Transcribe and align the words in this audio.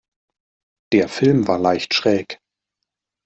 Der 0.93 1.07
Film 1.07 1.47
war 1.47 1.59
leicht 1.59 1.93
schräg. 1.93 2.39